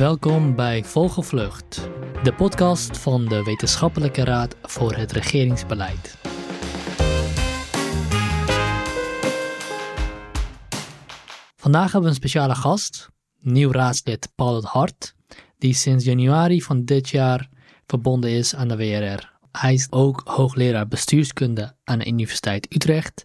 Welkom 0.00 0.54
bij 0.54 0.84
Vogelvlucht, 0.84 1.88
de 2.22 2.34
podcast 2.34 2.98
van 2.98 3.24
de 3.24 3.42
Wetenschappelijke 3.42 4.24
Raad 4.24 4.56
voor 4.62 4.94
het 4.94 5.12
Regeringsbeleid. 5.12 6.18
Vandaag 11.56 11.82
hebben 11.82 12.02
we 12.02 12.08
een 12.08 12.14
speciale 12.14 12.54
gast, 12.54 13.10
nieuw 13.40 13.72
raadslid 13.72 14.32
Paul 14.34 14.54
het 14.54 14.64
Hart, 14.64 15.14
die 15.58 15.74
sinds 15.74 16.04
januari 16.04 16.62
van 16.62 16.84
dit 16.84 17.08
jaar 17.08 17.48
verbonden 17.86 18.30
is 18.30 18.54
aan 18.54 18.68
de 18.68 18.76
WRR. 18.76 19.32
Hij 19.52 19.74
is 19.74 19.86
ook 19.90 20.22
hoogleraar 20.24 20.88
bestuurskunde 20.88 21.76
aan 21.84 21.98
de 21.98 22.06
Universiteit 22.06 22.74
Utrecht 22.74 23.24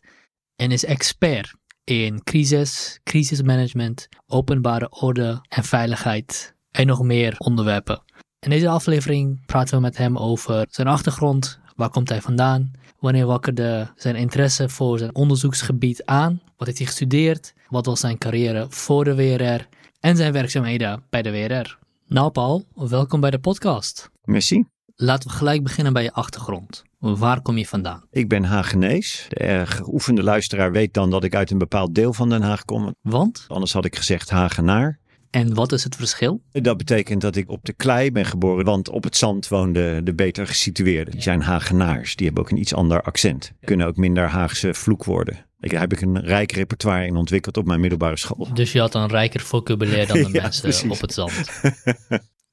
en 0.55 0.71
is 0.71 0.86
expert 0.86 1.55
in 1.84 2.23
crisis, 2.23 3.00
crisismanagement, 3.04 4.08
openbare 4.28 4.90
orde 4.90 5.46
en 5.48 5.64
veiligheid 5.64 6.55
en 6.76 6.88
nog 6.88 7.04
meer 7.04 7.36
onderwerpen. 7.38 8.02
In 8.40 8.50
deze 8.50 8.70
aflevering 8.70 9.46
praten 9.46 9.76
we 9.76 9.82
met 9.82 9.98
hem 9.98 10.18
over 10.18 10.66
zijn 10.70 10.88
achtergrond, 10.88 11.60
waar 11.76 11.90
komt 11.90 12.10
hij 12.10 12.22
vandaan, 12.22 12.72
wanneer 13.00 13.26
wakkerde 13.26 13.92
zijn 13.96 14.16
interesse 14.16 14.70
voor 14.70 14.98
zijn 14.98 15.16
onderzoeksgebied 15.16 16.06
aan, 16.06 16.42
wat 16.58 16.68
heeft 16.68 16.78
hij 16.78 16.88
gestudeerd, 16.88 17.54
wat 17.68 17.86
was 17.86 18.00
zijn 18.00 18.18
carrière 18.18 18.66
voor 18.70 19.04
de 19.04 19.16
WRR 19.16 19.68
en 20.00 20.16
zijn 20.16 20.34
werkzaamheden 20.34 21.04
bij 21.10 21.22
de 21.22 21.32
WRR. 21.32 21.78
Nou 22.08 22.32
Paul, 22.32 22.64
welkom 22.74 23.20
bij 23.20 23.32
de 23.32 23.40
podcast. 23.40 24.10
Merci. 24.23 24.66
Laten 24.96 25.30
we 25.30 25.36
gelijk 25.36 25.64
beginnen 25.64 25.94
bij 25.94 26.04
je 26.04 26.14
achtergrond. 26.14 26.84
Waar 27.00 27.42
kom 27.42 27.58
je 27.58 27.68
vandaan? 27.68 28.06
Ik 28.12 28.30
ben 28.30 28.44
Hagenees. 28.44 29.26
De 29.30 29.36
erg 29.36 29.76
geoefende 29.76 30.23
luisteraar 30.23 30.72
weet 30.72 30.94
dan 30.94 31.10
dat 31.10 31.23
ik 31.23 31.36
uit 31.36 31.52
een 31.52 31.58
bepaald 31.58 31.96
deel 31.96 32.14
van 32.14 32.30
Den 32.30 32.42
Haag 32.42 32.66
kom. 32.66 32.96
Want? 33.02 33.46
Anders 33.48 33.73
had 33.73 33.86
ik 33.86 33.96
gezegd 33.96 34.30
Hagenaar. 34.30 35.00
En 35.30 35.54
wat 35.54 35.72
is 35.72 35.84
het 35.84 35.95
verschil? 35.95 36.42
Dat 36.52 36.78
betekent 36.78 37.22
dat 37.22 37.36
ik 37.36 37.50
op 37.50 37.66
de 37.66 37.73
klei 37.73 38.12
ben 38.12 38.26
geboren, 38.26 38.66
want 38.66 38.90
op 38.90 39.04
het 39.04 39.18
zand 39.18 39.48
woonden 39.48 40.06
de 40.06 40.14
beter 40.14 40.48
gesitueerden. 40.48 41.14
Die 41.14 41.22
zijn 41.22 41.42
Hagenaars. 41.42 42.16
Die 42.16 42.26
hebben 42.26 42.44
ook 42.44 42.50
een 42.52 42.59
iets 42.59 42.73
ander 42.73 43.02
accent. 43.02 43.52
Kunnen 43.62 43.88
ook 43.88 43.95
minder 43.98 44.28
Haagse 44.28 44.73
vloekwoorden. 44.73 45.45
Daar 45.59 45.80
heb 45.80 45.94
ik 45.94 46.02
een 46.02 46.20
rijk 46.22 46.52
repertoire 46.52 47.06
in 47.06 47.16
ontwikkeld 47.16 47.58
op 47.58 47.66
mijn 47.66 47.80
middelbare 47.80 48.17
school. 48.17 48.54
Dus 48.54 48.72
je 48.72 48.80
had 48.80 48.95
een 48.95 49.08
rijker 49.08 49.40
vocabulaire 49.40 50.14
dan 50.14 50.23
de 50.32 50.38
Ja, 50.38 50.42
mensen 50.42 50.62
precies. 50.62 50.90
op 50.92 51.02
het 51.02 51.14
zand. 51.14 51.32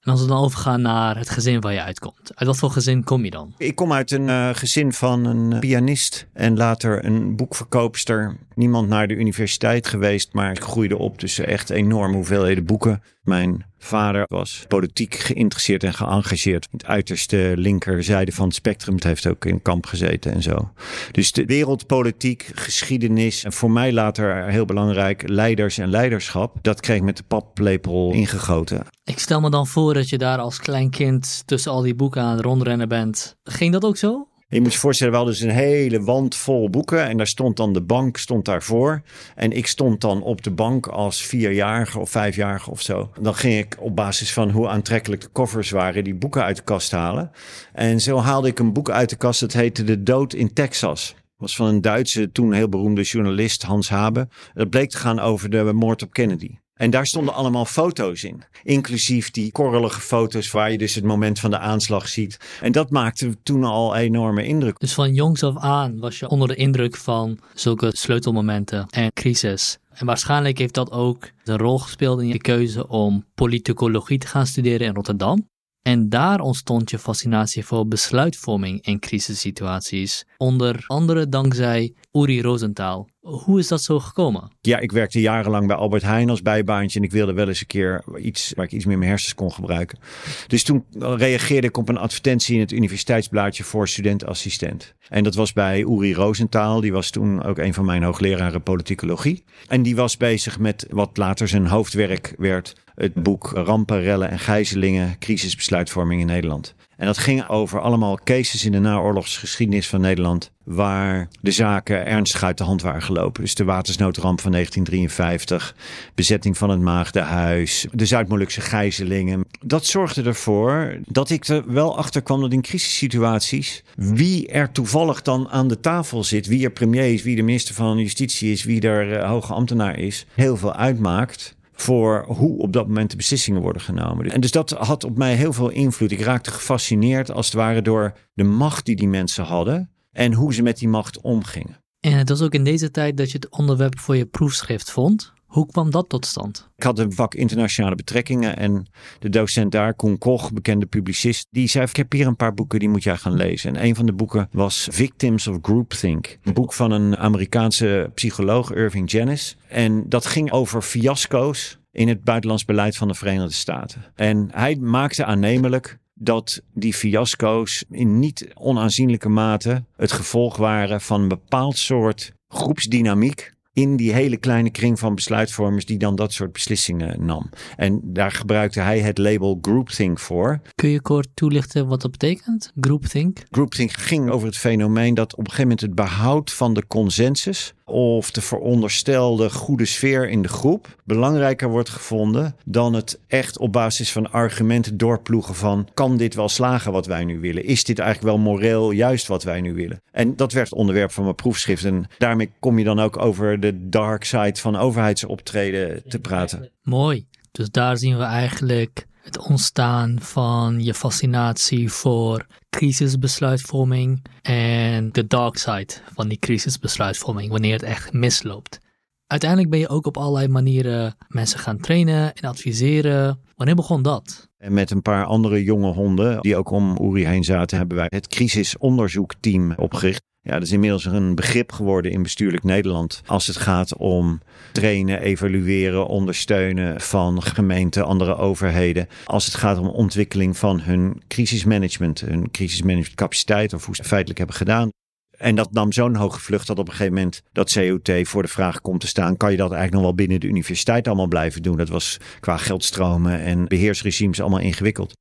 en 0.00 0.10
als 0.12 0.20
we 0.20 0.26
dan 0.26 0.38
overgaan 0.38 0.80
naar 0.80 1.16
het 1.16 1.30
gezin 1.30 1.60
waar 1.60 1.72
je 1.72 1.82
uitkomt. 1.82 2.34
Uit 2.34 2.48
wat 2.48 2.58
voor 2.58 2.70
gezin 2.70 3.04
kom 3.04 3.24
je 3.24 3.30
dan? 3.30 3.54
Ik 3.58 3.74
kom 3.74 3.92
uit 3.92 4.10
een 4.10 4.28
eh, 4.28 4.48
gezin 4.52 4.92
van 4.92 5.24
een 5.24 5.58
pianist 5.58 6.26
en 6.32 6.56
later 6.56 7.04
een 7.04 7.36
boekverkoopster. 7.36 8.36
Niemand 8.54 8.88
naar 8.88 9.08
de 9.08 9.14
universiteit 9.14 9.86
geweest, 9.86 10.32
maar 10.32 10.50
ik 10.50 10.62
groeide 10.62 10.98
op 10.98 11.18
tussen 11.18 11.46
echt 11.46 11.70
enorme 11.70 12.14
hoeveelheden 12.14 12.64
boeken. 12.64 13.02
Mijn 13.22 13.64
vader 13.78 14.24
was 14.28 14.64
politiek 14.68 15.14
geïnteresseerd 15.14 15.84
en 15.84 15.94
geëngageerd. 15.94 16.68
Het 16.70 16.84
uiterste 16.84 17.52
linkerzijde 17.56 18.32
van 18.32 18.46
het 18.46 18.54
spectrum. 18.54 18.94
Het 18.94 19.04
heeft 19.04 19.26
ook 19.26 19.44
in 19.44 19.62
kamp 19.62 19.86
gezeten 19.86 20.32
en 20.32 20.42
zo. 20.42 20.72
Dus 21.10 21.32
de 21.32 21.44
wereldpolitiek, 21.44 22.50
geschiedenis 22.54 23.44
en 23.44 23.52
voor 23.52 23.70
mij 23.70 23.92
later 23.92 24.46
heel 24.46 24.64
belangrijk 24.64 25.28
leiders 25.28 25.78
en 25.78 25.88
leiderschap. 25.88 26.58
Dat 26.62 26.80
kreeg 26.80 27.00
met 27.00 27.16
de 27.16 27.22
paplepel 27.22 28.12
ingegoten. 28.12 28.86
Ik 29.04 29.18
stel 29.18 29.40
me 29.40 29.50
dan 29.50 29.66
voor 29.66 29.94
dat 29.94 30.08
je 30.08 30.18
daar 30.18 30.38
als 30.38 30.58
klein 30.58 30.90
kind 30.90 31.42
tussen 31.46 31.72
al 31.72 31.82
die 31.82 31.94
boeken 31.94 32.22
aan 32.22 32.36
het 32.36 32.44
rondrennen 32.44 32.88
bent. 32.88 33.36
Ging 33.44 33.72
dat 33.72 33.84
ook 33.84 33.96
zo? 33.96 34.31
Je 34.52 34.60
moet 34.60 34.72
je 34.72 34.78
voorstellen, 34.78 35.12
we 35.12 35.18
hadden 35.18 35.36
dus 35.36 35.44
een 35.44 35.56
hele 35.56 36.02
wand 36.02 36.36
vol 36.36 36.70
boeken. 36.70 37.08
En 37.08 37.16
daar 37.16 37.26
stond 37.26 37.56
dan 37.56 37.72
de 37.72 37.82
bank 37.82 38.16
stond 38.16 38.44
daarvoor. 38.44 39.02
En 39.34 39.52
ik 39.52 39.66
stond 39.66 40.00
dan 40.00 40.22
op 40.22 40.42
de 40.42 40.50
bank 40.50 40.86
als 40.86 41.22
vierjarige 41.22 41.98
of 41.98 42.10
vijfjarige 42.10 42.70
of 42.70 42.80
zo. 42.80 43.10
Dan 43.20 43.34
ging 43.34 43.58
ik 43.58 43.76
op 43.80 43.96
basis 43.96 44.32
van 44.32 44.50
hoe 44.50 44.68
aantrekkelijk 44.68 45.22
de 45.22 45.32
covers 45.32 45.70
waren, 45.70 46.04
die 46.04 46.14
boeken 46.14 46.44
uit 46.44 46.56
de 46.56 46.62
kast 46.62 46.90
halen. 46.90 47.30
En 47.72 48.00
zo 48.00 48.18
haalde 48.18 48.48
ik 48.48 48.58
een 48.58 48.72
boek 48.72 48.90
uit 48.90 49.10
de 49.10 49.16
kast. 49.16 49.40
Dat 49.40 49.52
heette 49.52 49.84
De 49.84 50.02
Dood 50.02 50.32
in 50.32 50.52
Texas. 50.52 51.14
was 51.36 51.56
van 51.56 51.66
een 51.66 51.80
Duitse, 51.80 52.32
toen 52.32 52.52
heel 52.52 52.68
beroemde 52.68 53.02
journalist, 53.02 53.62
Hans 53.62 53.88
Habe. 53.88 54.28
Dat 54.54 54.70
bleek 54.70 54.90
te 54.90 54.96
gaan 54.96 55.18
over 55.18 55.50
de 55.50 55.72
moord 55.72 56.02
op 56.02 56.12
Kennedy. 56.12 56.61
En 56.82 56.90
daar 56.90 57.06
stonden 57.06 57.34
allemaal 57.34 57.64
foto's 57.64 58.24
in. 58.24 58.42
Inclusief 58.62 59.30
die 59.30 59.52
korrelige 59.52 60.00
foto's 60.00 60.50
waar 60.50 60.70
je 60.70 60.78
dus 60.78 60.94
het 60.94 61.04
moment 61.04 61.38
van 61.38 61.50
de 61.50 61.58
aanslag 61.58 62.08
ziet. 62.08 62.36
En 62.60 62.72
dat 62.72 62.90
maakte 62.90 63.42
toen 63.42 63.64
al 63.64 63.96
enorme 63.96 64.46
indruk. 64.46 64.78
Dus 64.78 64.94
van 64.94 65.14
jongs 65.14 65.42
af 65.42 65.56
aan 65.56 65.98
was 65.98 66.18
je 66.18 66.28
onder 66.28 66.48
de 66.48 66.54
indruk 66.54 66.96
van 66.96 67.38
zulke 67.54 67.90
sleutelmomenten 67.96 68.86
en 68.90 69.12
crisis. 69.12 69.78
En 69.92 70.06
waarschijnlijk 70.06 70.58
heeft 70.58 70.74
dat 70.74 70.90
ook 70.90 71.30
een 71.44 71.58
rol 71.58 71.78
gespeeld 71.78 72.20
in 72.20 72.28
je 72.28 72.38
keuze 72.38 72.88
om 72.88 73.24
politicologie 73.34 74.18
te 74.18 74.26
gaan 74.26 74.46
studeren 74.46 74.86
in 74.86 74.94
Rotterdam. 74.94 75.50
En 75.82 76.08
daar 76.08 76.40
ontstond 76.40 76.90
je 76.90 76.98
fascinatie 76.98 77.64
voor 77.64 77.88
besluitvorming 77.88 78.86
in 78.86 78.98
crisissituaties. 78.98 80.26
Onder 80.36 80.84
andere 80.86 81.28
dankzij 81.28 81.94
Uri 82.12 82.42
Rosenthal. 82.42 83.08
Hoe 83.20 83.58
is 83.58 83.68
dat 83.68 83.82
zo 83.82 84.00
gekomen? 84.00 84.50
Ja, 84.60 84.78
ik 84.78 84.92
werkte 84.92 85.20
jarenlang 85.20 85.66
bij 85.66 85.76
Albert 85.76 86.02
Heijn 86.02 86.30
als 86.30 86.42
bijbaantje. 86.42 86.98
En 86.98 87.04
ik 87.04 87.10
wilde 87.10 87.32
wel 87.32 87.48
eens 87.48 87.60
een 87.60 87.66
keer 87.66 88.04
iets 88.18 88.52
waar 88.56 88.64
ik 88.64 88.72
iets 88.72 88.84
meer 88.84 88.98
mijn 88.98 89.10
hersens 89.10 89.34
kon 89.34 89.52
gebruiken. 89.52 89.98
Dus 90.46 90.62
toen 90.64 90.84
reageerde 90.98 91.66
ik 91.66 91.76
op 91.76 91.88
een 91.88 91.98
advertentie 91.98 92.54
in 92.54 92.60
het 92.60 92.72
universiteitsblaadje 92.72 93.64
voor 93.64 93.88
studentassistent. 93.88 94.94
En 95.08 95.24
dat 95.24 95.34
was 95.34 95.52
bij 95.52 95.80
Uri 95.80 96.14
Rosenthal. 96.14 96.80
Die 96.80 96.92
was 96.92 97.10
toen 97.10 97.42
ook 97.42 97.58
een 97.58 97.74
van 97.74 97.84
mijn 97.84 98.02
hoogleraren 98.02 98.62
politicologie. 98.62 99.44
En 99.68 99.82
die 99.82 99.96
was 99.96 100.16
bezig 100.16 100.58
met 100.58 100.86
wat 100.90 101.16
later 101.16 101.48
zijn 101.48 101.66
hoofdwerk 101.66 102.34
werd. 102.38 102.74
Het 102.94 103.14
boek 103.14 103.50
Rampen, 103.54 104.00
Rellen 104.00 104.30
en 104.30 104.38
Gijzelingen, 104.38 105.18
crisisbesluitvorming 105.18 106.20
in 106.20 106.26
Nederland. 106.26 106.74
En 106.96 107.06
dat 107.06 107.18
ging 107.18 107.48
over 107.48 107.80
allemaal 107.80 108.18
cases 108.24 108.64
in 108.64 108.72
de 108.72 108.78
naoorlogsgeschiedenis 108.78 109.88
van 109.88 110.00
Nederland. 110.00 110.50
Waar 110.64 111.28
de 111.40 111.50
zaken 111.50 112.06
ernstig 112.06 112.42
uit 112.42 112.58
de 112.58 112.64
hand 112.64 112.82
waren 112.82 113.02
gelopen. 113.02 113.42
Dus 113.42 113.54
de 113.54 113.64
watersnoodramp 113.64 114.40
van 114.40 114.52
1953, 114.52 115.74
bezetting 116.14 116.58
van 116.58 116.70
het 116.70 116.80
Maagdenhuis, 116.80 117.86
de 117.92 118.06
Zuid-Molukse 118.06 118.60
gijzelingen. 118.60 119.44
Dat 119.64 119.86
zorgde 119.86 120.22
ervoor 120.22 120.96
dat 121.06 121.30
ik 121.30 121.46
er 121.46 121.72
wel 121.72 121.98
achter 121.98 122.22
kwam 122.22 122.40
dat 122.40 122.52
in 122.52 122.62
crisissituaties 122.62 123.82
wie 123.96 124.48
er 124.48 124.72
toevallig 124.72 125.22
dan 125.22 125.48
aan 125.48 125.68
de 125.68 125.80
tafel 125.80 126.24
zit, 126.24 126.46
wie 126.46 126.64
er 126.64 126.70
premier 126.70 127.12
is, 127.12 127.22
wie 127.22 127.36
de 127.36 127.42
minister 127.42 127.74
van 127.74 127.98
Justitie 127.98 128.52
is, 128.52 128.64
wie 128.64 128.80
er 128.80 129.18
eh, 129.18 129.28
hoge 129.28 129.52
ambtenaar 129.52 129.98
is, 129.98 130.26
heel 130.34 130.56
veel 130.56 130.74
uitmaakt 130.74 131.54
voor 131.72 132.24
hoe 132.28 132.58
op 132.58 132.72
dat 132.72 132.86
moment 132.86 133.10
de 133.10 133.16
beslissingen 133.16 133.62
worden 133.62 133.82
genomen. 133.82 134.30
En 134.30 134.40
dus 134.40 134.50
dat 134.50 134.70
had 134.70 135.04
op 135.04 135.16
mij 135.16 135.34
heel 135.34 135.52
veel 135.52 135.68
invloed. 135.68 136.12
Ik 136.12 136.20
raakte 136.20 136.50
gefascineerd 136.50 137.30
als 137.30 137.46
het 137.46 137.54
ware 137.54 137.82
door 137.82 138.12
de 138.34 138.44
macht 138.44 138.86
die 138.86 138.96
die 138.96 139.08
mensen 139.08 139.44
hadden 139.44 139.90
en 140.12 140.32
hoe 140.32 140.54
ze 140.54 140.62
met 140.62 140.78
die 140.78 140.88
macht 140.88 141.20
omgingen. 141.20 141.80
En 142.00 142.12
het 142.12 142.28
was 142.28 142.42
ook 142.42 142.54
in 142.54 142.64
deze 142.64 142.90
tijd 142.90 143.16
dat 143.16 143.30
je 143.30 143.38
het 143.38 143.50
onderwerp 143.50 143.98
voor 143.98 144.16
je 144.16 144.26
proefschrift 144.26 144.90
vond. 144.90 145.32
Hoe 145.52 145.66
kwam 145.66 145.90
dat 145.90 146.08
tot 146.08 146.26
stand? 146.26 146.68
Ik 146.76 146.82
had 146.82 146.98
een 146.98 147.12
vak 147.12 147.34
internationale 147.34 147.94
betrekkingen 147.94 148.56
en 148.56 148.86
de 149.18 149.28
docent 149.28 149.72
daar, 149.72 149.94
Koen 149.94 150.18
Koch, 150.18 150.52
bekende 150.52 150.86
publicist, 150.86 151.46
die 151.50 151.68
zei: 151.68 151.84
Ik 151.84 151.96
heb 151.96 152.12
hier 152.12 152.26
een 152.26 152.36
paar 152.36 152.54
boeken 152.54 152.78
die 152.78 152.88
moet 152.88 153.02
jij 153.02 153.16
gaan 153.16 153.34
lezen. 153.34 153.76
En 153.76 153.84
een 153.84 153.94
van 153.94 154.06
de 154.06 154.12
boeken 154.12 154.48
was 154.52 154.88
Victims 154.90 155.46
of 155.46 155.58
Groupthink, 155.62 156.38
een 156.42 156.52
boek 156.52 156.72
van 156.72 156.90
een 156.90 157.16
Amerikaanse 157.16 158.10
psycholoog, 158.14 158.72
Irving 158.72 159.10
Janis. 159.10 159.56
En 159.68 160.08
dat 160.08 160.26
ging 160.26 160.52
over 160.52 160.82
fiasco's 160.82 161.78
in 161.90 162.08
het 162.08 162.24
buitenlands 162.24 162.64
beleid 162.64 162.96
van 162.96 163.08
de 163.08 163.14
Verenigde 163.14 163.52
Staten. 163.54 164.04
En 164.14 164.48
hij 164.52 164.76
maakte 164.76 165.24
aannemelijk 165.24 165.98
dat 166.14 166.62
die 166.74 166.94
fiasco's 166.94 167.84
in 167.90 168.18
niet 168.18 168.48
onaanzienlijke 168.54 169.28
mate 169.28 169.84
het 169.96 170.12
gevolg 170.12 170.56
waren 170.56 171.00
van 171.00 171.20
een 171.20 171.28
bepaald 171.28 171.78
soort 171.78 172.32
groepsdynamiek 172.48 173.54
in 173.72 173.96
die 173.96 174.12
hele 174.12 174.36
kleine 174.36 174.70
kring 174.70 174.98
van 174.98 175.14
besluitvormers 175.14 175.84
die 175.84 175.98
dan 175.98 176.16
dat 176.16 176.32
soort 176.32 176.52
beslissingen 176.52 177.26
nam. 177.26 177.50
En 177.76 178.00
daar 178.04 178.30
gebruikte 178.32 178.80
hij 178.80 179.00
het 179.00 179.18
label 179.18 179.58
groupthink 179.60 180.18
voor. 180.18 180.60
Kun 180.74 180.88
je 180.88 181.00
kort 181.00 181.28
toelichten 181.34 181.86
wat 181.86 182.00
dat 182.00 182.10
betekent? 182.10 182.72
Groupthink? 182.80 183.42
Groupthink 183.50 183.92
ging 183.92 184.30
over 184.30 184.46
het 184.46 184.56
fenomeen 184.56 185.14
dat 185.14 185.32
op 185.32 185.38
een 185.38 185.44
gegeven 185.44 185.62
moment 185.62 185.80
het 185.80 185.94
behoud 185.94 186.52
van 186.52 186.74
de 186.74 186.86
consensus 186.86 187.74
of 187.84 188.30
de 188.30 188.40
veronderstelde 188.40 189.50
goede 189.50 189.84
sfeer 189.84 190.28
in 190.28 190.42
de 190.42 190.48
groep 190.48 190.96
belangrijker 191.04 191.68
wordt 191.68 191.88
gevonden 191.88 192.56
dan 192.64 192.94
het 192.94 193.20
echt 193.26 193.58
op 193.58 193.72
basis 193.72 194.12
van 194.12 194.30
argumenten 194.32 194.96
doorploegen 194.96 195.54
van 195.54 195.88
kan 195.94 196.16
dit 196.16 196.34
wel 196.34 196.48
slagen 196.48 196.92
wat 196.92 197.06
wij 197.06 197.24
nu 197.24 197.40
willen? 197.40 197.64
Is 197.64 197.84
dit 197.84 197.98
eigenlijk 197.98 198.36
wel 198.36 198.44
moreel 198.44 198.90
juist 198.90 199.26
wat 199.26 199.42
wij 199.42 199.60
nu 199.60 199.74
willen? 199.74 200.02
En 200.10 200.36
dat 200.36 200.52
werd 200.52 200.72
onderwerp 200.72 201.10
van 201.10 201.24
mijn 201.24 201.34
proefschrift 201.34 201.84
en 201.84 202.06
daarmee 202.18 202.52
kom 202.60 202.78
je 202.78 202.84
dan 202.84 203.00
ook 203.00 203.18
over 203.18 203.60
de 203.60 203.88
dark 203.88 204.24
side 204.24 204.56
van 204.56 204.76
overheidsoptreden 204.76 206.02
te 206.08 206.18
praten. 206.18 206.70
Mooi. 206.82 207.26
Dus 207.52 207.70
daar 207.70 207.96
zien 207.96 208.18
we 208.18 208.24
eigenlijk 208.24 209.06
het 209.22 209.38
ontstaan 209.38 210.16
van 210.20 210.84
je 210.84 210.94
fascinatie 210.94 211.92
voor 211.92 212.46
crisisbesluitvorming 212.70 214.24
en 214.42 215.12
de 215.12 215.26
dark 215.26 215.56
side 215.56 215.92
van 216.14 216.28
die 216.28 216.38
crisisbesluitvorming 216.38 217.50
wanneer 217.50 217.72
het 217.72 217.82
echt 217.82 218.12
misloopt. 218.12 218.78
Uiteindelijk 219.26 219.70
ben 219.70 219.78
je 219.78 219.88
ook 219.88 220.06
op 220.06 220.16
allerlei 220.16 220.48
manieren 220.48 221.16
mensen 221.28 221.58
gaan 221.58 221.80
trainen 221.80 222.34
en 222.34 222.48
adviseren 222.48 223.40
Wanneer 223.62 223.80
begon 223.80 224.02
dat? 224.02 224.48
En 224.58 224.72
met 224.72 224.90
een 224.90 225.02
paar 225.02 225.24
andere 225.24 225.62
jonge 225.64 225.92
honden 225.92 226.40
die 226.40 226.56
ook 226.56 226.70
om 226.70 226.98
Uri 227.00 227.26
heen 227.26 227.44
zaten, 227.44 227.78
hebben 227.78 227.96
wij 227.96 228.06
het 228.08 228.26
crisisonderzoekteam 228.26 229.72
opgericht. 229.76 230.22
Ja, 230.44 230.52
dat 230.52 230.62
is 230.62 230.72
inmiddels 230.72 231.04
een 231.04 231.34
begrip 231.34 231.72
geworden 231.72 232.10
in 232.10 232.22
bestuurlijk 232.22 232.64
Nederland. 232.64 233.22
Als 233.26 233.46
het 233.46 233.56
gaat 233.56 233.96
om 233.96 234.40
trainen, 234.72 235.20
evalueren, 235.20 236.06
ondersteunen 236.06 237.00
van 237.00 237.42
gemeenten, 237.42 238.04
andere 238.04 238.36
overheden. 238.36 239.08
Als 239.24 239.44
het 239.44 239.54
gaat 239.54 239.78
om 239.78 239.88
ontwikkeling 239.88 240.56
van 240.56 240.80
hun 240.80 241.22
crisismanagement, 241.28 242.20
hun 242.20 242.50
crisismanagementcapaciteit 242.50 243.72
of 243.72 243.86
hoe 243.86 243.96
ze 243.96 244.04
feitelijk 244.04 244.38
hebben 244.38 244.56
gedaan. 244.56 244.90
En 245.38 245.54
dat 245.54 245.72
nam 245.72 245.92
zo'n 245.92 246.14
hoge 246.14 246.40
vlucht 246.40 246.66
dat 246.66 246.78
op 246.78 246.86
een 246.86 246.92
gegeven 246.94 247.14
moment 247.14 247.42
dat 247.52 247.72
COT 247.72 248.10
voor 248.22 248.42
de 248.42 248.48
vraag 248.48 248.80
komt 248.80 249.00
te 249.00 249.06
staan: 249.06 249.36
kan 249.36 249.50
je 249.50 249.56
dat 249.56 249.70
eigenlijk 249.70 249.94
nog 249.94 250.02
wel 250.02 250.26
binnen 250.26 250.40
de 250.40 250.46
universiteit 250.46 251.06
allemaal 251.06 251.26
blijven 251.26 251.62
doen? 251.62 251.76
Dat 251.76 251.88
was 251.88 252.16
qua 252.40 252.56
geldstromen 252.56 253.40
en 253.40 253.68
beheersregimes 253.68 254.40
allemaal 254.40 254.60
ingewikkeld. 254.60 255.12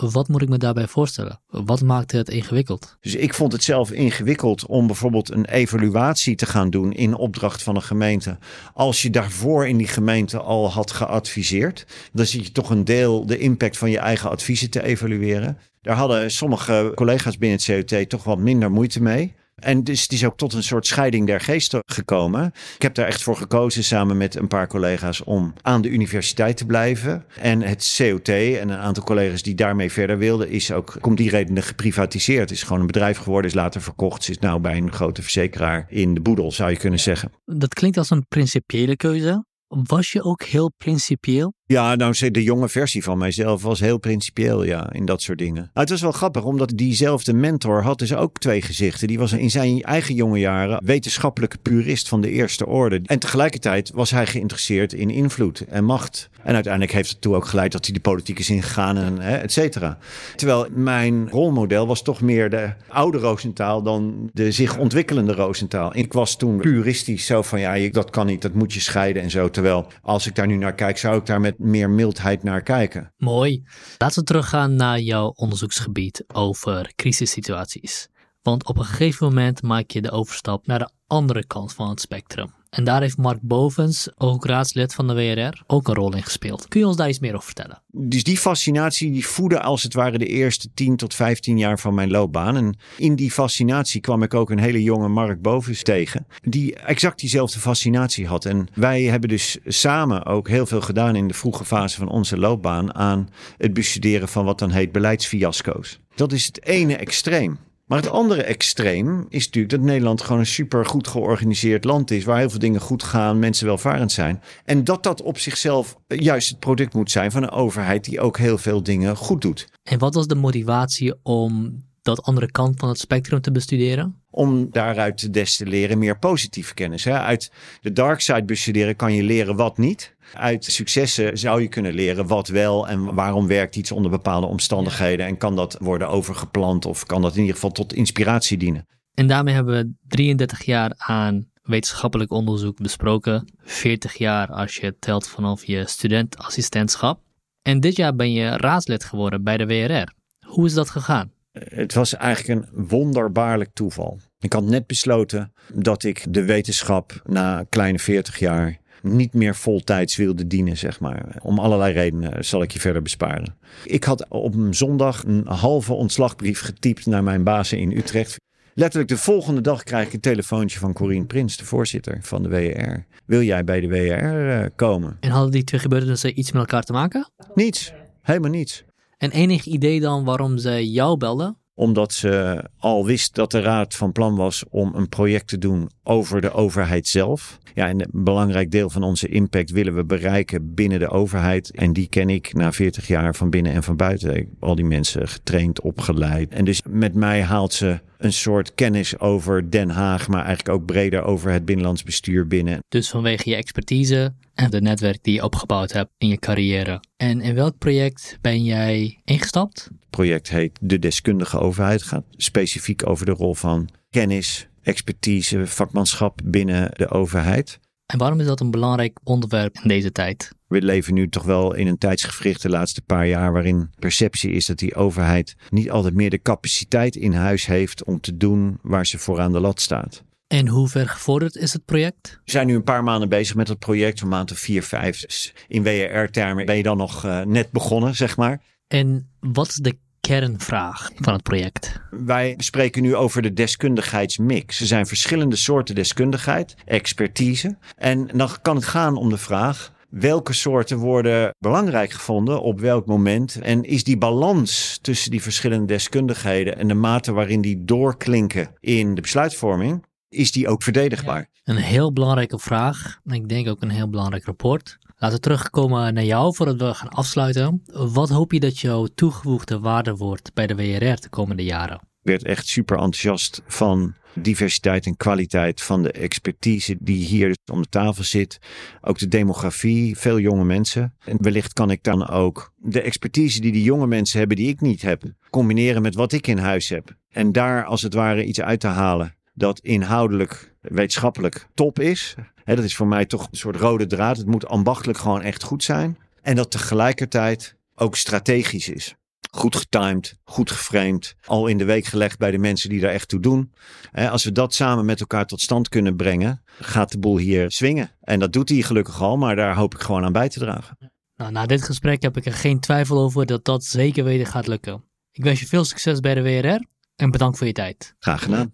Wat 0.00 0.28
moet 0.28 0.42
ik 0.42 0.48
me 0.48 0.58
daarbij 0.58 0.86
voorstellen? 0.86 1.40
Wat 1.48 1.82
maakte 1.82 2.16
het 2.16 2.28
ingewikkeld? 2.28 2.96
Dus 3.00 3.14
ik 3.14 3.34
vond 3.34 3.52
het 3.52 3.62
zelf 3.62 3.90
ingewikkeld 3.90 4.66
om 4.66 4.86
bijvoorbeeld 4.86 5.30
een 5.30 5.44
evaluatie 5.44 6.34
te 6.34 6.46
gaan 6.46 6.70
doen 6.70 6.92
in 6.92 7.14
opdracht 7.14 7.62
van 7.62 7.76
een 7.76 7.82
gemeente. 7.82 8.38
Als 8.72 9.02
je 9.02 9.10
daarvoor 9.10 9.66
in 9.66 9.76
die 9.76 9.86
gemeente 9.86 10.40
al 10.40 10.70
had 10.70 10.90
geadviseerd, 10.90 11.86
dan 12.12 12.26
zit 12.26 12.46
je 12.46 12.52
toch 12.52 12.70
een 12.70 12.84
deel 12.84 13.26
de 13.26 13.38
impact 13.38 13.78
van 13.78 13.90
je 13.90 13.98
eigen 13.98 14.30
adviezen 14.30 14.70
te 14.70 14.82
evalueren. 14.82 15.58
Daar 15.82 15.96
hadden 15.96 16.30
sommige 16.30 16.92
collega's 16.94 17.38
binnen 17.38 17.58
het 17.64 17.86
COT 17.90 18.08
toch 18.08 18.24
wat 18.24 18.38
minder 18.38 18.70
moeite 18.70 19.02
mee. 19.02 19.34
En 19.64 19.84
dus 19.84 20.02
het 20.02 20.12
is 20.12 20.24
ook 20.24 20.36
tot 20.36 20.52
een 20.52 20.62
soort 20.62 20.86
scheiding 20.86 21.26
der 21.26 21.40
geesten 21.40 21.80
gekomen. 21.86 22.52
Ik 22.74 22.82
heb 22.82 22.94
daar 22.94 23.06
echt 23.06 23.22
voor 23.22 23.36
gekozen 23.36 23.84
samen 23.84 24.16
met 24.16 24.34
een 24.34 24.48
paar 24.48 24.66
collega's 24.66 25.24
om 25.24 25.52
aan 25.62 25.82
de 25.82 25.88
universiteit 25.88 26.56
te 26.56 26.66
blijven. 26.66 27.24
En 27.40 27.62
het 27.62 27.94
COT 27.96 28.28
en 28.28 28.68
een 28.68 28.78
aantal 28.78 29.04
collega's 29.04 29.42
die 29.42 29.54
daarmee 29.54 29.92
verder 29.92 30.18
wilden, 30.18 30.50
is 30.50 30.72
ook 30.72 30.98
om 31.00 31.14
die 31.14 31.30
reden 31.30 31.62
geprivatiseerd. 31.62 32.50
Is 32.50 32.62
gewoon 32.62 32.80
een 32.80 32.86
bedrijf 32.86 33.18
geworden, 33.18 33.50
is 33.50 33.56
later 33.56 33.82
verkocht. 33.82 34.24
Ze 34.24 34.30
is 34.30 34.38
nou 34.38 34.60
bij 34.60 34.76
een 34.76 34.92
grote 34.92 35.22
verzekeraar 35.22 35.86
in 35.88 36.14
de 36.14 36.20
boedel, 36.20 36.52
zou 36.52 36.70
je 36.70 36.76
kunnen 36.76 37.00
zeggen. 37.00 37.32
Dat 37.44 37.74
klinkt 37.74 37.96
als 37.96 38.10
een 38.10 38.26
principiële 38.28 38.96
keuze. 38.96 39.44
Was 39.68 40.12
je 40.12 40.22
ook 40.22 40.42
heel 40.42 40.72
principieel? 40.76 41.52
Ja, 41.66 41.94
nou, 41.94 42.30
de 42.30 42.42
jonge 42.42 42.68
versie 42.68 43.02
van 43.02 43.18
mijzelf 43.18 43.62
was 43.62 43.80
heel 43.80 43.98
principieel, 43.98 44.64
ja, 44.64 44.92
in 44.92 45.04
dat 45.04 45.22
soort 45.22 45.38
dingen. 45.38 45.70
het 45.74 45.90
was 45.90 46.00
wel 46.00 46.12
grappig, 46.12 46.44
omdat 46.44 46.72
diezelfde 46.74 47.32
mentor 47.32 47.82
had 47.82 47.98
dus 47.98 48.14
ook 48.14 48.38
twee 48.38 48.62
gezichten. 48.62 49.08
Die 49.08 49.18
was 49.18 49.32
in 49.32 49.50
zijn 49.50 49.82
eigen 49.82 50.14
jonge 50.14 50.38
jaren 50.38 50.84
wetenschappelijke 50.84 51.58
purist 51.58 52.08
van 52.08 52.20
de 52.20 52.30
eerste 52.30 52.66
orde. 52.66 53.00
En 53.04 53.18
tegelijkertijd 53.18 53.90
was 53.94 54.10
hij 54.10 54.26
geïnteresseerd 54.26 54.92
in 54.92 55.10
invloed 55.10 55.60
en 55.60 55.84
macht. 55.84 56.28
En 56.42 56.54
uiteindelijk 56.54 56.92
heeft 56.92 57.10
het 57.10 57.20
toe 57.20 57.34
ook 57.34 57.46
geleid 57.46 57.72
dat 57.72 57.84
hij 57.84 57.94
de 57.94 58.00
politiek 58.00 58.38
is 58.38 58.50
ingegaan 58.50 58.96
en 58.96 59.20
hè, 59.20 59.36
et 59.36 59.52
cetera. 59.52 59.98
Terwijl 60.36 60.66
mijn 60.70 61.28
rolmodel 61.28 61.86
was 61.86 62.02
toch 62.02 62.20
meer 62.20 62.50
de 62.50 62.72
oude 62.88 63.18
Roosentaal 63.18 63.82
dan 63.82 64.30
de 64.32 64.52
zich 64.52 64.78
ontwikkelende 64.78 65.32
Roosentaal. 65.32 65.96
Ik 65.96 66.12
was 66.12 66.36
toen 66.36 66.60
puristisch 66.60 67.26
zo 67.26 67.42
van, 67.42 67.60
ja, 67.60 67.88
dat 67.88 68.10
kan 68.10 68.26
niet, 68.26 68.42
dat 68.42 68.54
moet 68.54 68.72
je 68.72 68.80
scheiden 68.80 69.22
en 69.22 69.30
zo. 69.30 69.50
Terwijl 69.50 69.86
als 70.02 70.26
ik 70.26 70.34
daar 70.34 70.46
nu 70.46 70.56
naar 70.56 70.74
kijk, 70.74 70.98
zou 70.98 71.16
ik 71.16 71.26
daar 71.26 71.40
met 71.40 71.53
meer 71.58 71.90
mildheid 71.90 72.42
naar 72.42 72.62
kijken. 72.62 73.12
Mooi. 73.16 73.64
Laten 73.98 74.18
we 74.18 74.24
teruggaan 74.24 74.74
naar 74.74 75.00
jouw 75.00 75.28
onderzoeksgebied 75.28 76.24
over 76.32 76.92
crisissituaties. 76.96 78.08
Want 78.42 78.66
op 78.66 78.78
een 78.78 78.84
gegeven 78.84 79.26
moment 79.26 79.62
maak 79.62 79.90
je 79.90 80.02
de 80.02 80.10
overstap 80.10 80.66
naar 80.66 80.78
de 80.78 80.90
andere 81.06 81.46
kant 81.46 81.72
van 81.72 81.88
het 81.88 82.00
spectrum. 82.00 82.52
En 82.74 82.84
daar 82.84 83.00
heeft 83.00 83.16
Mark 83.16 83.38
Bovens, 83.42 84.08
ook 84.16 84.46
raadslid 84.46 84.94
van 84.94 85.06
de 85.06 85.14
WRR, 85.14 85.62
ook 85.66 85.88
een 85.88 85.94
rol 85.94 86.14
in 86.14 86.22
gespeeld. 86.22 86.68
Kun 86.68 86.80
je 86.80 86.86
ons 86.86 86.96
daar 86.96 87.08
iets 87.08 87.18
meer 87.18 87.34
over 87.34 87.44
vertellen? 87.44 87.82
Dus 87.90 88.24
die 88.24 88.38
fascinatie 88.38 89.10
die 89.12 89.26
voedde 89.26 89.60
als 89.60 89.82
het 89.82 89.94
ware 89.94 90.18
de 90.18 90.26
eerste 90.26 90.68
10 90.74 90.96
tot 90.96 91.14
15 91.14 91.58
jaar 91.58 91.78
van 91.78 91.94
mijn 91.94 92.10
loopbaan. 92.10 92.56
En 92.56 92.76
in 92.96 93.16
die 93.16 93.30
fascinatie 93.30 94.00
kwam 94.00 94.22
ik 94.22 94.34
ook 94.34 94.50
een 94.50 94.58
hele 94.58 94.82
jonge 94.82 95.08
Mark 95.08 95.42
Bovens 95.42 95.82
tegen, 95.82 96.26
die 96.42 96.76
exact 96.76 97.20
diezelfde 97.20 97.58
fascinatie 97.58 98.26
had. 98.26 98.44
En 98.44 98.68
wij 98.74 99.02
hebben 99.02 99.28
dus 99.28 99.58
samen 99.64 100.26
ook 100.26 100.48
heel 100.48 100.66
veel 100.66 100.80
gedaan 100.80 101.16
in 101.16 101.28
de 101.28 101.34
vroege 101.34 101.64
fase 101.64 101.96
van 101.96 102.08
onze 102.08 102.38
loopbaan 102.38 102.94
aan 102.94 103.28
het 103.58 103.74
bestuderen 103.74 104.28
van 104.28 104.44
wat 104.44 104.58
dan 104.58 104.70
heet 104.70 104.92
beleidsfiasco's. 104.92 106.00
Dat 106.14 106.32
is 106.32 106.46
het 106.46 106.64
ene 106.64 106.96
extreem. 106.96 107.58
Maar 107.94 108.02
het 108.02 108.12
andere 108.12 108.42
extreem 108.42 109.26
is 109.28 109.44
natuurlijk 109.44 109.74
dat 109.74 109.82
Nederland 109.82 110.22
gewoon 110.22 110.38
een 110.38 110.46
super 110.46 110.86
goed 110.86 111.08
georganiseerd 111.08 111.84
land 111.84 112.10
is. 112.10 112.24
Waar 112.24 112.38
heel 112.38 112.50
veel 112.50 112.58
dingen 112.58 112.80
goed 112.80 113.02
gaan, 113.02 113.38
mensen 113.38 113.66
welvarend 113.66 114.12
zijn. 114.12 114.42
En 114.64 114.84
dat 114.84 115.02
dat 115.02 115.22
op 115.22 115.38
zichzelf 115.38 115.96
juist 116.06 116.48
het 116.48 116.58
product 116.58 116.94
moet 116.94 117.10
zijn 117.10 117.30
van 117.30 117.42
een 117.42 117.50
overheid 117.50 118.04
die 118.04 118.20
ook 118.20 118.38
heel 118.38 118.58
veel 118.58 118.82
dingen 118.82 119.16
goed 119.16 119.42
doet. 119.42 119.68
En 119.82 119.98
wat 119.98 120.14
was 120.14 120.26
de 120.26 120.34
motivatie 120.34 121.14
om 121.22 121.82
dat 122.04 122.22
andere 122.22 122.50
kant 122.50 122.80
van 122.80 122.88
het 122.88 122.98
spectrum 122.98 123.40
te 123.40 123.52
bestuderen? 123.52 124.22
Om 124.30 124.70
daaruit 124.70 125.18
te 125.18 125.30
destilleren 125.30 125.98
meer 125.98 126.18
positieve 126.18 126.74
kennis. 126.74 127.08
Uit 127.08 127.52
de 127.80 127.92
dark 127.92 128.20
side 128.20 128.44
bestuderen 128.44 128.96
kan 128.96 129.12
je 129.12 129.22
leren 129.22 129.56
wat 129.56 129.78
niet. 129.78 130.16
Uit 130.34 130.64
successen 130.64 131.38
zou 131.38 131.62
je 131.62 131.68
kunnen 131.68 131.94
leren 131.94 132.26
wat 132.26 132.48
wel 132.48 132.88
en 132.88 133.14
waarom 133.14 133.46
werkt 133.46 133.76
iets 133.76 133.92
onder 133.92 134.10
bepaalde 134.10 134.46
omstandigheden. 134.46 135.26
En 135.26 135.36
kan 135.36 135.56
dat 135.56 135.76
worden 135.80 136.08
overgeplant 136.08 136.86
of 136.86 137.06
kan 137.06 137.22
dat 137.22 137.32
in 137.34 137.40
ieder 137.40 137.54
geval 137.54 137.70
tot 137.70 137.92
inspiratie 137.92 138.58
dienen. 138.58 138.86
En 139.14 139.26
daarmee 139.26 139.54
hebben 139.54 139.74
we 139.74 139.92
33 140.06 140.64
jaar 140.64 140.92
aan 140.96 141.50
wetenschappelijk 141.62 142.30
onderzoek 142.30 142.76
besproken. 142.76 143.52
40 143.62 144.14
jaar 144.14 144.48
als 144.48 144.76
je 144.76 144.96
telt 144.98 145.28
vanaf 145.28 145.64
je 145.64 145.86
studentassistentschap. 145.86 147.20
En 147.62 147.80
dit 147.80 147.96
jaar 147.96 148.14
ben 148.14 148.32
je 148.32 148.56
raadslid 148.56 149.04
geworden 149.04 149.42
bij 149.42 149.56
de 149.56 149.66
WRR. 149.66 150.12
Hoe 150.46 150.66
is 150.66 150.74
dat 150.74 150.90
gegaan? 150.90 151.33
Het 151.58 151.94
was 151.94 152.14
eigenlijk 152.16 152.60
een 152.60 152.86
wonderbaarlijk 152.88 153.70
toeval. 153.72 154.20
Ik 154.38 154.52
had 154.52 154.64
net 154.64 154.86
besloten 154.86 155.52
dat 155.74 156.04
ik 156.04 156.24
de 156.28 156.44
wetenschap 156.44 157.22
na 157.24 157.64
kleine 157.68 157.98
40 157.98 158.38
jaar 158.38 158.78
niet 159.02 159.34
meer 159.34 159.54
voltijds 159.54 160.16
wilde 160.16 160.46
dienen, 160.46 160.76
zeg 160.76 161.00
maar. 161.00 161.36
Om 161.42 161.58
allerlei 161.58 161.92
redenen 161.92 162.44
zal 162.44 162.62
ik 162.62 162.70
je 162.70 162.80
verder 162.80 163.02
besparen. 163.02 163.56
Ik 163.84 164.04
had 164.04 164.28
op 164.28 164.54
een 164.54 164.74
zondag 164.74 165.24
een 165.24 165.46
halve 165.46 165.92
ontslagbrief 165.92 166.60
getypt 166.60 167.06
naar 167.06 167.22
mijn 167.22 167.44
bazen 167.44 167.78
in 167.78 167.92
Utrecht. 167.92 168.36
Letterlijk 168.74 169.10
de 169.10 169.16
volgende 169.16 169.60
dag 169.60 169.82
krijg 169.82 170.06
ik 170.06 170.12
een 170.12 170.20
telefoontje 170.20 170.78
van 170.78 170.92
Corine 170.92 171.24
Prins, 171.24 171.56
de 171.56 171.64
voorzitter 171.64 172.18
van 172.22 172.42
de 172.42 172.48
WR. 172.48 173.14
Wil 173.24 173.42
jij 173.42 173.64
bij 173.64 173.80
de 173.80 173.88
WR 173.88 174.50
eh, 174.50 174.70
komen? 174.76 175.16
En 175.20 175.30
hadden 175.30 175.50
die 175.50 175.64
twee 175.64 175.80
gebeurtenissen 175.80 176.38
iets 176.38 176.52
met 176.52 176.60
elkaar 176.60 176.82
te 176.82 176.92
maken? 176.92 177.30
Niets, 177.54 177.92
helemaal 178.22 178.50
niets. 178.50 178.84
En 179.18 179.30
enig 179.30 179.64
idee 179.64 180.00
dan 180.00 180.24
waarom 180.24 180.58
ze 180.58 180.90
jou 180.90 181.16
belden? 181.16 181.56
Omdat 181.74 182.12
ze 182.12 182.64
al 182.78 183.06
wist 183.06 183.34
dat 183.34 183.50
de 183.50 183.60
raad 183.60 183.94
van 183.94 184.12
plan 184.12 184.36
was 184.36 184.64
om 184.70 184.94
een 184.94 185.08
project 185.08 185.48
te 185.48 185.58
doen 185.58 185.90
over 186.02 186.40
de 186.40 186.52
overheid 186.52 187.08
zelf. 187.08 187.58
Ja, 187.74 187.88
en 187.88 188.00
een 188.00 188.24
belangrijk 188.24 188.70
deel 188.70 188.90
van 188.90 189.02
onze 189.02 189.28
impact 189.28 189.70
willen 189.70 189.94
we 189.94 190.04
bereiken 190.04 190.74
binnen 190.74 190.98
de 190.98 191.08
overheid. 191.08 191.70
En 191.70 191.92
die 191.92 192.08
ken 192.08 192.28
ik 192.28 192.54
na 192.54 192.72
40 192.72 193.06
jaar 193.06 193.34
van 193.34 193.50
binnen 193.50 193.72
en 193.72 193.82
van 193.82 193.96
buiten. 193.96 194.30
Ik 194.30 194.36
heb 194.50 194.62
al 194.64 194.74
die 194.74 194.84
mensen 194.84 195.28
getraind, 195.28 195.80
opgeleid. 195.80 196.52
En 196.52 196.64
dus 196.64 196.82
met 196.88 197.14
mij 197.14 197.42
haalt 197.42 197.72
ze 197.72 198.00
een 198.24 198.32
soort 198.32 198.74
kennis 198.74 199.18
over 199.18 199.70
Den 199.70 199.90
Haag, 199.90 200.28
maar 200.28 200.44
eigenlijk 200.44 200.76
ook 200.78 200.86
breder 200.86 201.22
over 201.22 201.50
het 201.50 201.64
binnenlands 201.64 202.02
bestuur 202.02 202.46
binnen. 202.46 202.78
Dus 202.88 203.10
vanwege 203.10 203.50
je 203.50 203.56
expertise 203.56 204.34
en 204.54 204.70
de 204.70 204.80
netwerk 204.80 205.18
die 205.22 205.34
je 205.34 205.42
opgebouwd 205.42 205.92
hebt 205.92 206.10
in 206.18 206.28
je 206.28 206.38
carrière. 206.38 207.02
En 207.16 207.40
in 207.40 207.54
welk 207.54 207.78
project 207.78 208.38
ben 208.40 208.64
jij 208.64 209.20
ingestapt? 209.24 209.84
Het 209.84 210.10
project 210.10 210.50
heet 210.50 210.78
De 210.80 210.98
Deskundige 210.98 211.58
Overheid. 211.58 212.00
Het 212.00 212.08
gaat 212.08 212.24
specifiek 212.30 213.08
over 213.08 213.26
de 213.26 213.32
rol 213.32 213.54
van 213.54 213.88
kennis, 214.10 214.68
expertise, 214.82 215.66
vakmanschap 215.66 216.40
binnen 216.44 216.90
de 216.92 217.08
overheid. 217.08 217.78
En 218.06 218.18
waarom 218.18 218.40
is 218.40 218.46
dat 218.46 218.60
een 218.60 218.70
belangrijk 218.70 219.18
onderwerp 219.22 219.78
in 219.82 219.88
deze 219.88 220.12
tijd? 220.12 220.50
We 220.66 220.82
leven 220.82 221.14
nu 221.14 221.28
toch 221.28 221.42
wel 221.42 221.74
in 221.74 221.86
een 221.86 221.98
tijdsgevricht 221.98 222.62
de 222.62 222.68
laatste 222.68 223.02
paar 223.02 223.26
jaar 223.26 223.52
waarin 223.52 223.90
perceptie 223.98 224.50
is 224.50 224.66
dat 224.66 224.78
die 224.78 224.94
overheid 224.94 225.56
niet 225.70 225.90
altijd 225.90 226.14
meer 226.14 226.30
de 226.30 226.42
capaciteit 226.42 227.16
in 227.16 227.32
huis 227.32 227.66
heeft 227.66 228.04
om 228.04 228.20
te 228.20 228.36
doen 228.36 228.78
waar 228.82 229.06
ze 229.06 229.18
voor 229.18 229.40
aan 229.40 229.52
de 229.52 229.60
lat 229.60 229.80
staat. 229.80 230.22
En 230.46 230.68
hoe 230.68 230.88
ver 230.88 231.08
gevorderd 231.08 231.56
is 231.56 231.72
het 231.72 231.84
project? 231.84 232.40
We 232.44 232.50
zijn 232.50 232.66
nu 232.66 232.74
een 232.74 232.82
paar 232.82 233.04
maanden 233.04 233.28
bezig 233.28 233.56
met 233.56 233.68
het 233.68 233.78
project, 233.78 234.20
een 234.20 234.28
maand 234.28 234.52
of 234.52 234.58
vier, 234.58 234.82
vijf. 234.82 235.20
Dus 235.20 235.54
in 235.68 235.82
WR-termen 235.82 236.66
ben 236.66 236.76
je 236.76 236.82
dan 236.82 236.96
nog 236.96 237.24
uh, 237.24 237.40
net 237.40 237.70
begonnen, 237.70 238.14
zeg 238.14 238.36
maar. 238.36 238.62
En 238.86 239.30
wat 239.40 239.68
is 239.68 239.74
de 239.74 239.98
kernvraag 240.26 241.10
van 241.14 241.32
het 241.32 241.42
project? 241.42 242.00
Wij 242.10 242.54
spreken 242.58 243.02
nu 243.02 243.16
over 243.16 243.42
de 243.42 243.52
deskundigheidsmix. 243.52 244.80
Er 244.80 244.86
zijn 244.86 245.06
verschillende 245.06 245.56
soorten 245.56 245.94
deskundigheid, 245.94 246.74
expertise. 246.84 247.76
En 247.96 248.26
dan 248.26 248.48
kan 248.62 248.76
het 248.76 248.84
gaan 248.84 249.16
om 249.16 249.28
de 249.28 249.38
vraag: 249.38 249.92
welke 250.08 250.52
soorten 250.52 250.98
worden 250.98 251.54
belangrijk 251.58 252.10
gevonden 252.10 252.62
op 252.62 252.80
welk 252.80 253.06
moment? 253.06 253.60
En 253.60 253.82
is 253.82 254.04
die 254.04 254.18
balans 254.18 254.98
tussen 255.02 255.30
die 255.30 255.42
verschillende 255.42 255.86
deskundigheden 255.86 256.78
en 256.78 256.88
de 256.88 256.94
mate 256.94 257.32
waarin 257.32 257.60
die 257.60 257.84
doorklinken 257.84 258.70
in 258.80 259.14
de 259.14 259.20
besluitvorming, 259.20 260.04
is 260.28 260.52
die 260.52 260.68
ook 260.68 260.82
verdedigbaar? 260.82 261.48
Een 261.64 261.76
heel 261.76 262.12
belangrijke 262.12 262.58
vraag. 262.58 263.20
Ik 263.24 263.48
denk 263.48 263.68
ook 263.68 263.82
een 263.82 263.90
heel 263.90 264.08
belangrijk 264.08 264.44
rapport. 264.44 264.98
Laten 265.16 265.36
we 265.36 265.42
terugkomen 265.42 266.14
naar 266.14 266.24
jou 266.24 266.54
voordat 266.54 266.80
we 266.80 266.94
gaan 266.94 267.08
afsluiten. 267.08 267.82
Wat 267.92 268.28
hoop 268.28 268.52
je 268.52 268.60
dat 268.60 268.78
jouw 268.78 269.06
toegevoegde 269.14 269.78
waarde 269.78 270.16
wordt 270.16 270.54
bij 270.54 270.66
de 270.66 270.74
WRR 270.74 271.20
de 271.20 271.28
komende 271.30 271.64
jaren? 271.64 271.96
Ik 271.96 272.30
werd 272.30 272.44
echt 272.44 272.66
super 272.66 272.96
enthousiast 272.96 273.62
van 273.66 274.14
diversiteit 274.34 275.06
en 275.06 275.16
kwaliteit 275.16 275.82
van 275.82 276.02
de 276.02 276.12
expertise 276.12 276.96
die 277.00 277.24
hier 277.24 277.56
om 277.72 277.82
de 277.82 277.88
tafel 277.88 278.24
zit. 278.24 278.58
Ook 279.00 279.18
de 279.18 279.28
demografie, 279.28 280.18
veel 280.18 280.38
jonge 280.38 280.64
mensen. 280.64 281.14
En 281.24 281.42
wellicht 281.42 281.72
kan 281.72 281.90
ik 281.90 282.02
dan 282.02 282.28
ook 282.28 282.72
de 282.76 283.00
expertise 283.00 283.60
die 283.60 283.72
die 283.72 283.82
jonge 283.82 284.06
mensen 284.06 284.38
hebben 284.38 284.56
die 284.56 284.68
ik 284.68 284.80
niet 284.80 285.02
heb, 285.02 285.22
combineren 285.50 286.02
met 286.02 286.14
wat 286.14 286.32
ik 286.32 286.46
in 286.46 286.58
huis 286.58 286.88
heb. 286.88 287.16
En 287.28 287.52
daar 287.52 287.84
als 287.84 288.02
het 288.02 288.14
ware 288.14 288.44
iets 288.44 288.60
uit 288.60 288.80
te 288.80 288.86
halen 288.86 289.34
dat 289.54 289.78
inhoudelijk, 289.78 290.74
wetenschappelijk 290.80 291.66
top 291.74 291.98
is. 291.98 292.34
dat 292.64 292.78
is 292.84 292.96
voor 292.96 293.06
mij 293.06 293.26
toch 293.26 293.48
een 293.50 293.56
soort 293.56 293.76
rode 293.76 294.06
draad. 294.06 294.36
Het 294.36 294.46
moet 294.46 294.66
ambachtelijk 294.66 295.18
gewoon 295.18 295.42
echt 295.42 295.62
goed 295.62 295.82
zijn. 295.82 296.18
En 296.42 296.56
dat 296.56 296.70
tegelijkertijd 296.70 297.76
ook 297.94 298.16
strategisch 298.16 298.88
is. 298.88 299.14
Goed 299.50 299.76
getimed, 299.76 300.38
goed 300.44 300.70
geframed, 300.70 301.34
al 301.44 301.66
in 301.66 301.78
de 301.78 301.84
week 301.84 302.04
gelegd 302.04 302.38
bij 302.38 302.50
de 302.50 302.58
mensen 302.58 302.88
die 302.88 303.00
daar 303.00 303.12
echt 303.12 303.28
toe 303.28 303.40
doen. 303.40 303.72
Als 304.12 304.44
we 304.44 304.52
dat 304.52 304.74
samen 304.74 305.04
met 305.04 305.20
elkaar 305.20 305.46
tot 305.46 305.60
stand 305.60 305.88
kunnen 305.88 306.16
brengen, 306.16 306.62
gaat 306.80 307.12
de 307.12 307.18
boel 307.18 307.36
hier 307.36 307.70
swingen. 307.70 308.10
En 308.20 308.38
dat 308.38 308.52
doet 308.52 308.68
hij 308.68 308.82
gelukkig 308.82 309.22
al, 309.22 309.36
maar 309.36 309.56
daar 309.56 309.76
hoop 309.76 309.94
ik 309.94 310.00
gewoon 310.00 310.24
aan 310.24 310.32
bij 310.32 310.48
te 310.48 310.58
dragen. 310.58 311.12
Nou, 311.36 311.52
na 311.52 311.66
dit 311.66 311.82
gesprek 311.82 312.22
heb 312.22 312.36
ik 312.36 312.46
er 312.46 312.52
geen 312.52 312.80
twijfel 312.80 313.18
over 313.18 313.46
dat 313.46 313.64
dat 313.64 313.84
zeker 313.84 314.24
weten 314.24 314.46
gaat 314.46 314.66
lukken. 314.66 315.04
Ik 315.32 315.44
wens 315.44 315.60
je 315.60 315.66
veel 315.66 315.84
succes 315.84 316.20
bij 316.20 316.34
de 316.34 316.42
WRR 316.42 316.84
en 317.16 317.30
bedankt 317.30 317.58
voor 317.58 317.66
je 317.66 317.72
tijd. 317.72 318.14
Graag 318.18 318.42
gedaan. 318.42 318.72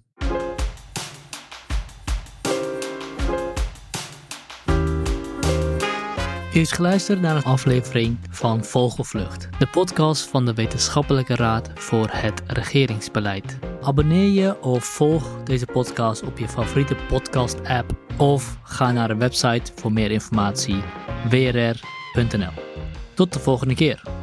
U 6.55 6.59
is 6.59 6.73
geluisterd 6.73 7.21
naar 7.21 7.37
een 7.37 7.45
aflevering 7.45 8.19
van 8.31 8.65
Vogelvlucht, 8.65 9.49
de 9.59 9.67
podcast 9.67 10.29
van 10.29 10.45
de 10.45 10.55
Wetenschappelijke 10.55 11.35
Raad 11.35 11.71
voor 11.75 12.09
het 12.11 12.43
Regeringsbeleid. 12.47 13.59
Abonneer 13.83 14.31
je 14.31 14.63
of 14.63 14.85
volg 14.85 15.43
deze 15.45 15.67
podcast 15.67 16.23
op 16.23 16.39
je 16.39 16.49
favoriete 16.49 16.97
podcast-app 17.09 17.91
of 18.19 18.59
ga 18.63 18.93
naar 18.93 19.09
de 19.09 19.17
website 19.17 19.73
voor 19.75 19.93
meer 19.93 20.11
informatie 20.11 20.83
wrr.nl. 21.29 22.53
Tot 23.15 23.33
de 23.33 23.39
volgende 23.39 23.75
keer. 23.75 24.20